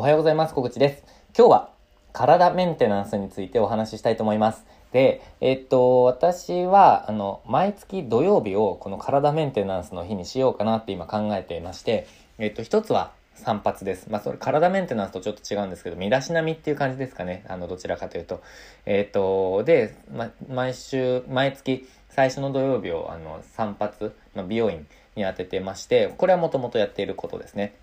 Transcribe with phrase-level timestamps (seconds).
[0.00, 0.54] おはようございます。
[0.54, 1.04] 小口です。
[1.36, 1.70] 今日は
[2.14, 4.64] 体メンテナンスについてお話ししたいと思います。
[4.92, 12.06] で、えっと、私は、あの、毎月土曜日をこの体メンテナンスの日にしようかなって今考えていまして、
[12.38, 14.08] えっと、一つは散髪です。
[14.08, 17.44] まあ、それ体メンテナンスとちょっと違うんですけど、身だしなみっていう感じですかね。
[17.46, 18.40] あの、どちらかというと。
[18.86, 27.74] えっと、で、ま、毎週、毎月、最初の土曜日を、あの、散髪、まあ、美容院に当ててまして、これはもともとやっていることですね。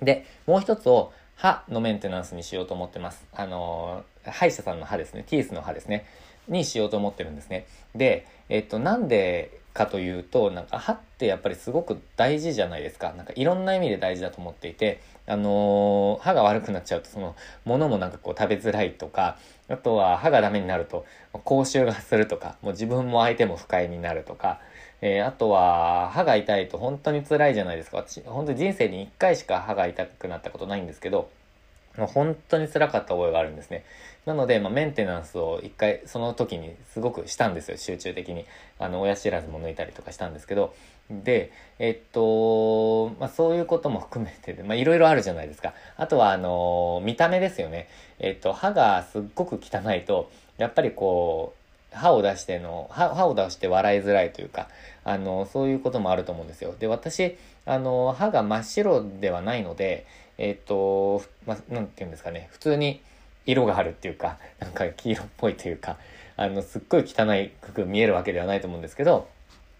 [0.00, 3.24] で、もう一つを、歯のメンテナンスにしようと思ってます。
[3.32, 5.24] あのー、歯医者さんの歯ですね。
[5.26, 6.06] ティースの歯ですね。
[6.48, 7.66] にしようと思ってるんですね。
[7.94, 13.12] で、えっと、なんでかというと、なんか歯ってやっぱりすごく大事じゃないですか。
[13.16, 21.06] なんかいろんな意味で大事だと思っていて、あのー、歯が悪くなっちゃうと、その、物もなんかこう食べづらいとか、あとは歯がダメになると、
[21.44, 24.60] 口臭がするとか、もう自分も相手も不快になるとか、
[25.04, 27.96] えー、あとは、歯が痛いと本当に辛いじゃないですか。
[27.98, 31.28] 私、本当に人生に1回しか歯が痛くなったことないんですけど、
[31.98, 33.84] もう本当に辛かった覚えがあるんですね。
[34.26, 38.46] なので、まあ、メンテナンスを一回、その時にすごくしたんですよ、集中的に。
[38.78, 40.72] あの、親知らずも抜いたりとかしたんですけど。
[41.10, 45.74] で、えっと、まあ、そういうことも含めてま、いろいろあるじゃないですか。
[45.96, 47.88] あとは、あの、見た目ですよね。
[48.20, 51.61] えっと、歯がすっごく汚いと、やっぱりこう、
[51.94, 54.68] 歯を出しての歯、歯を出して笑いづらいというか、
[55.04, 56.74] あの、そういうこともあると思うんですよ。
[56.78, 60.06] で、私、あの、歯が真っ白ではないので、
[60.38, 63.00] えっ、と、まあ、なんて言うんですかね、普通に
[63.46, 65.98] 色があるっていうか、 なんか黄色っぽいというか、
[66.36, 69.28] あの、すっごい汚いく見えるわけではないと思うんですけど、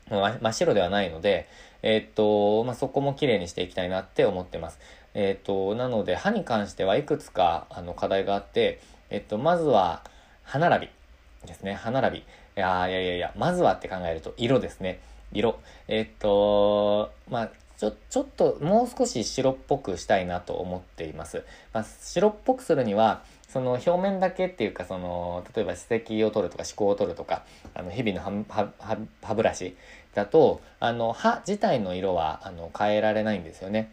[0.08, 1.48] 真っ白ではないので、
[1.82, 4.78] えっ、と、まあ、そこも綺麗にしていきたいなって思ってます。
[5.14, 8.78] えっ、と、なので、歯に関してはいくつか、あの、課題があって、
[9.10, 10.02] えっ、と、まずは、
[10.44, 11.01] 歯並び。
[11.46, 11.74] ですね。
[11.74, 12.18] 歯並び。
[12.18, 12.22] い
[12.56, 15.00] やいやいやいや、まずはって考えると、色ですね。
[15.32, 15.58] 色。
[15.88, 21.44] え、っと、まあ、ちょ、ちょっと、もう少し白っぽくしたいなと思っています。
[21.72, 29.76] まあ、白っぽくするには、その表面だけっていうか、その、例えば歯石を取るとか、歯垢を取るとか、あの、日々の歯、歯、歯ブラシ
[30.14, 33.90] だと、あの、歯自体の色は、あの、変えられないんですよね。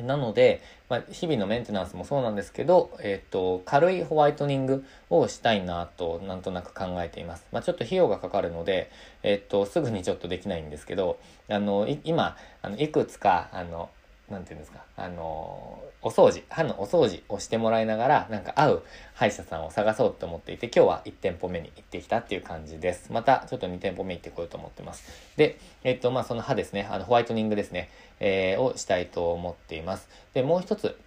[0.00, 7.46] なので、まあ、日々のメンテナンスもそうなんですけど、えっ、と、軽いホワイトニングをしたいなと、なんとなく考えています。
[7.52, 8.90] まあ、ちょっと費用がかかるので、
[9.22, 13.90] えっ、と、すぐにちょっとできないんですけど、あの、今、あの、いくつか、あの、
[14.32, 18.82] なんていうんですか、あのお掃除、歯のお掃除をしてもらいながら、なんか合う
[19.14, 23.12] 歯医者さんを探そうと思っていて、今日は1店舗目に行ってきたっていう感じです。
[23.12, 25.04] また、ちょっと2店舗目行ってこようと思ってます。
[25.36, 27.88] で、えっと、まあ、その歯ですね、あの、ホワイトニングですね、
[28.18, 30.08] えー、をしたいと思っています。
[30.34, 30.98] で、もう一つ、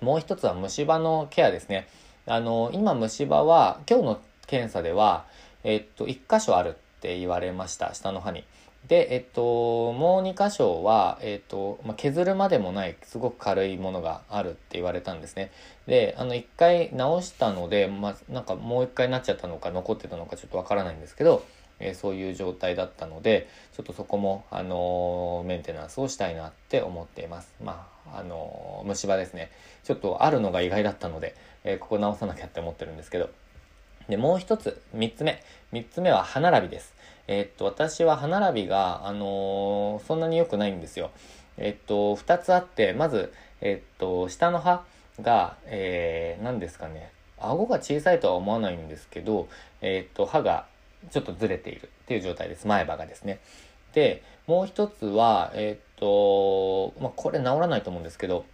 [0.00, 1.86] もう一つは虫歯のケアですね。
[2.26, 5.26] あの、今虫歯は、今日の検査では、
[5.62, 8.44] えっと、1箇所あるって言われました、下の歯に。
[8.88, 15.50] で、えっと、もう2箇所は、えっと、まあ、削るまでもない、すごく軽いものがあるって言われたんですね。
[15.86, 21.44] で、あの、1回直したので、まあ、なんかもう1回なっちゃったのか、残ってたのかちょっとわからないんですけど、
[21.80, 27.52] えー、そういう状態だったので、ちょっとそこも、あのー、メンテナンスをしたいなって思っています。
[27.62, 29.50] まあ、あのー、虫歯ですね。
[29.82, 31.34] ちょっとあるのが意外だったので、
[31.64, 33.30] えここ直さなきゃって思ってるんですけど。
[34.08, 35.42] で、もう一つ、三つ目。
[35.72, 36.94] 三つ目は歯並びです。
[37.28, 41.10] えっと、私は歯並びが、あのー、そんなに良くないんですよ。
[41.56, 44.84] えっと、二つあって、まず、えっと、下の歯
[45.20, 47.10] が、えー、何ですかね。
[47.38, 49.48] 顎が小さいとは思わないんですけど、
[49.80, 50.66] えっと、歯が
[51.10, 52.66] ちょっとずれているっていう状態です。
[52.66, 53.40] 前歯がですね。
[53.92, 58.44] で、もう一つは、えっと、まあ、これ治らないと思うんですけど、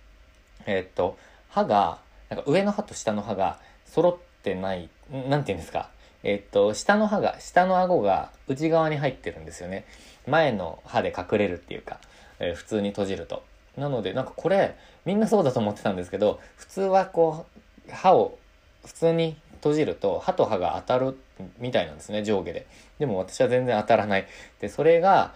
[0.66, 1.18] えっと、
[1.50, 1.98] 歯が、
[2.30, 5.90] なんか上の歯と下の歯が揃っててない、なんて言うんですか？
[6.24, 9.84] えっと、下の歯が、下の顎が内側に入ってるんですよね。
[10.28, 11.98] 前の歯で隠れるっていうか、
[12.38, 13.42] えー、普通に閉じると。
[13.76, 17.46] なので、なんかこれ、みんなそうだと思ってたんですけど、普通はこ
[17.88, 18.38] う、歯を
[18.84, 21.18] 普通に閉じると、歯と歯が当たる
[21.58, 22.66] みたいなんですね、上下で。
[23.00, 24.26] でも私は全然当たらない。
[24.60, 25.34] で、それが、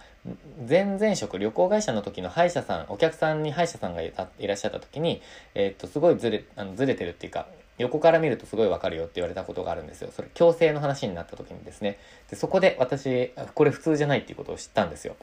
[0.69, 5.21] 前々職、旅行会社の時の歯医者さん、お客さんに歯医者さんがいらっしゃった時に、
[5.53, 10.09] えー、っと、すごいずれ、あのずれてるっていうか、横から見るとすごいわかるよって言われたことがあるんですよ。
[10.15, 11.99] それ、強制の話になった時にですね。
[12.29, 15.15] で、そこで私、これ普通じゃないっていうことを知ったんですよ。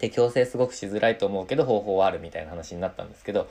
[0.00, 3.48] で、矯正すごくしづらいと思うけど方法はあるみたいな話になったんですけど、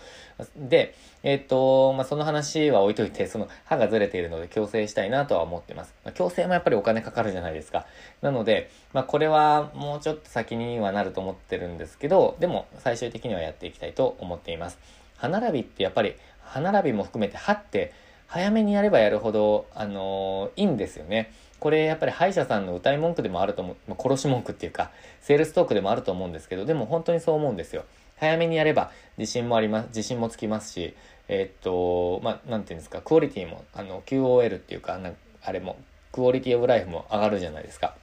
[0.55, 5.93] で、えっ、と、まあ、その話は置いといて、その歯がずれているので矯正したいなとは思ってます。
[6.03, 7.85] まあ、矯正もやっぱりお金かかるじゃないですか。
[8.21, 14.79] なので、まあ、これはもうちょっと先にはなると思ってるんですけど、でも最終的にはやっていきたいと思っています。
[15.17, 17.93] 歯並びってやっぱり、歯並びも含めて歯って
[18.29, 21.33] 早めにやればやるほど、あのー、いいんですよね。
[21.59, 27.85] これやっぱり歯医者さんの歌い文句でもあると思う、ま、殺し文句っていうか、セールストークでもあると思うんですけど、でも本当にそう思うんですよ。
[28.19, 30.93] 早めにやれば自信もあります、自信もつきますし、
[31.27, 35.11] えっと、まあ、なんていうんですか、クオリティも、あの、QOL っていうか、な
[35.41, 35.77] あれも、
[36.11, 37.95] クオリティオブライフも上がるじゃないですか。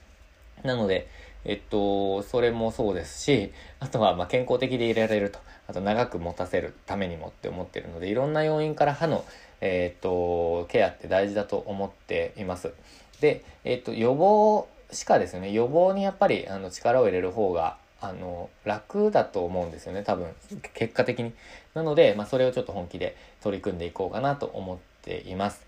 [0.63, 1.07] なので、
[1.47, 5.39] えっと、それもそうですし、あとは、ま、健康的でいられると。
[5.67, 9.25] あと、長く持たせるためにもって思ってるので、いろんな要因から歯の、
[9.61, 12.73] えっと、ケアって大事だと思っています。
[13.21, 20.27] で、えっと、予防しかですね、予防にやっぱり、あの、力を入れる方が、あの、楽だと思うんですよね、多分、
[20.73, 21.33] 結果的に。
[21.73, 25.66] なので、まあ、それをちょっと本気で取り組んでいこうかなと思っています。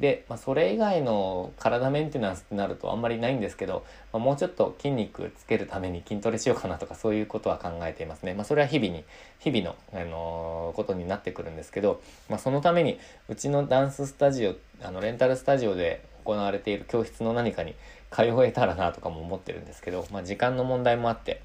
[0.00, 8.34] で、まあ、それ以外の体メンテナンスってなるとあんまりないんですけど、まあ、もうちょっと筋肉つけるために筋トレしようかなとかそういうことは考えていますね。
[8.34, 9.04] まあ、それは日々に、
[9.40, 12.98] 日々の、あのー、ことになってくるんですけど、まあ、そのために
[13.28, 17.74] うちのダンススタジオ、あの、レンタルスタジオで行われている教室の何かに
[18.12, 21.42] 通えたらなとかも思ってるんですけど、まあ、時間の問題もあって、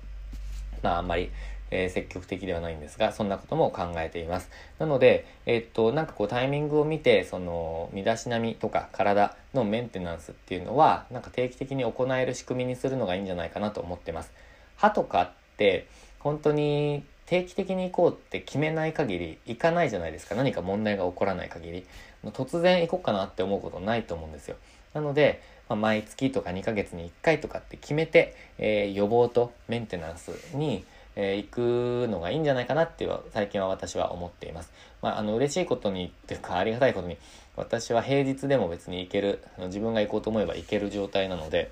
[0.84, 1.32] まあ、あんまり
[1.74, 4.50] えー、積極的ではないんですが、そんなことも考えています。
[4.78, 14.32] なので、えー、っと、なんかこうタイミングを見て、その、身だしなみとか体のメンテナンスっていうのは、なんか定期的に行える仕組みにするのがいいんじゃないかなと思ってます。
[14.78, 15.88] 歯とかって、
[16.20, 20.36] 本当に定期的に行こうって決めない限り行かないじゃないですか。
[20.36, 21.86] 何か問題が起こらない限り。
[22.28, 24.58] 突然行こうかなって思うことないと思うんですよ。
[24.94, 34.72] なので、まあ、毎月とか2ヶ月に1回とかって決めて、えー、予防とメンテナンスにえー、行くのがいいんじゃないかなっていう最近は私は思っています。
[35.02, 37.18] まあ、あの、嬉しいことにっていうか、ありがたいことに、
[37.56, 41.72] 私は平日でも別に行ける、自分が行こうと思えば行ける状態なので、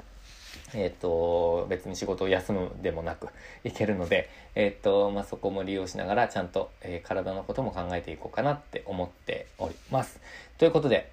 [0.74, 3.28] えっ、ー、と、別に仕事を休むでもなく
[3.64, 10.20] 行けるので、えっ、ー、と、まあ、そこも利用しながらちゃんと、えー、体のことも考えていこうかなって思っております。
[10.58, 11.12] ということで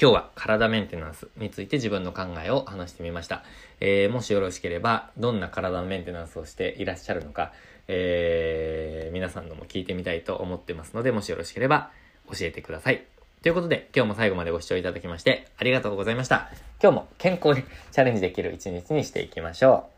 [0.00, 3.44] 今日は体メンテナンスについて自分の考えを話してみました。
[3.80, 7.52] えー、もしよろしければ、どんな体のメンテナンスをしていらっしゃるのか、
[7.88, 11.90] えー、皆さんのも聞いてみたいと思ってますので、もしよろしければ
[12.30, 13.04] 教えてください。
[13.42, 16.50] ということで、今日も最後までご視聴いただきまして、ありがとうございました。
[16.82, 19.95] 今日も健康にチャレンジできる一日にしていきましょう。